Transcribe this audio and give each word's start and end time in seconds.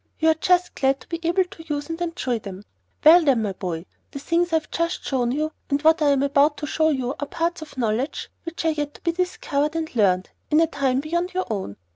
You 0.17 0.29
are 0.29 0.33
just 0.33 0.73
glad 0.73 0.99
to 1.01 1.07
be 1.07 1.19
able 1.21 1.43
to 1.43 1.63
use 1.71 1.87
and 1.91 2.01
enjoy 2.01 2.39
them. 2.39 2.63
Well, 3.03 3.23
then, 3.23 3.43
my 3.43 3.53
boy, 3.53 3.85
the 4.09 4.17
things 4.17 4.51
I 4.51 4.55
have 4.55 4.71
just 4.71 5.03
shown 5.03 5.31
you, 5.31 5.51
and 5.69 5.79
what 5.83 6.01
I 6.01 6.09
am 6.09 6.23
about 6.23 6.57
to 6.57 6.65
show 6.65 6.89
you 6.89 7.09
now, 7.09 7.15
are 7.19 7.27
parts 7.27 7.61
of 7.61 7.77
knowledge 7.77 8.31
which 8.41 8.65
are 8.65 8.71
yet 8.71 8.95
to 8.95 9.01
be 9.01 9.11
discovered 9.11 9.75
and 9.75 9.95
learned, 9.95 10.31
in 10.49 10.59
a 10.59 10.65
time 10.65 11.01
beyond 11.01 11.35
your 11.35 11.45
own. 11.51 11.77